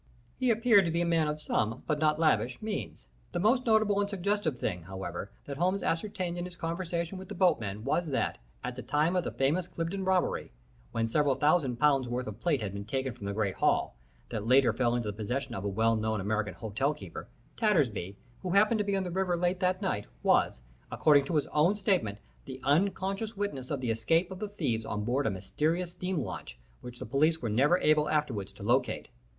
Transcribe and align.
He 0.39 0.49
appeared 0.49 0.85
to 0.85 0.91
be 0.91 1.01
a 1.01 1.05
man 1.05 1.27
of 1.27 1.39
some, 1.39 1.83
but 1.85 1.99
not 1.99 2.17
lavish, 2.19 2.59
means. 2.59 3.05
The 3.33 3.39
most 3.39 3.67
notable 3.67 4.01
and 4.01 4.09
suggestive 4.09 4.57
thing, 4.57 4.81
however, 4.81 5.29
that 5.45 5.57
Holmes 5.57 5.83
ascertained 5.83 6.39
in 6.39 6.45
his 6.45 6.55
conversation 6.55 7.19
with 7.19 7.29
the 7.29 7.35
boatmen 7.35 7.83
was 7.83 8.07
that, 8.07 8.39
at 8.63 8.75
the 8.75 8.81
time 8.81 9.15
of 9.15 9.23
the 9.23 9.29
famous 9.31 9.67
Cliveden 9.67 10.03
robbery, 10.03 10.51
when 10.91 11.05
several 11.05 11.35
thousand 11.35 11.75
pounds' 11.75 12.07
worth 12.07 12.25
of 12.25 12.39
plate 12.41 12.63
had 12.63 12.73
been 12.73 12.83
taken 12.83 13.13
from 13.13 13.27
the 13.27 13.33
great 13.33 13.53
hall, 13.53 13.95
that 14.29 14.47
later 14.47 14.73
fell 14.73 14.95
into 14.95 15.07
the 15.07 15.15
possession 15.15 15.53
of 15.53 15.63
a 15.63 15.67
well 15.69 15.95
known 15.95 16.19
American 16.19 16.55
hotel 16.55 16.95
keeper, 16.95 17.27
Tattersby, 17.55 18.17
who 18.41 18.49
happened 18.49 18.79
to 18.79 18.83
be 18.83 18.95
on 18.97 19.03
the 19.03 19.11
river 19.11 19.37
late 19.37 19.59
that 19.59 19.83
night, 19.83 20.07
was, 20.23 20.63
according 20.91 21.25
to 21.25 21.35
his 21.35 21.45
own 21.53 21.75
statement, 21.75 22.17
the 22.45 22.59
unconscious 22.63 23.37
witness 23.37 23.69
of 23.69 23.81
the 23.81 23.91
escape 23.91 24.31
of 24.31 24.39
the 24.39 24.49
thieves 24.49 24.83
on 24.83 25.03
board 25.03 25.27
a 25.27 25.29
mysterious 25.29 25.91
steam 25.91 26.17
launch, 26.23 26.57
which 26.81 26.97
the 26.97 27.05
police 27.05 27.39
were 27.43 27.49
never 27.51 27.77
able 27.77 28.09
afterwards 28.09 28.51
to 28.51 28.63
locate. 28.63 29.09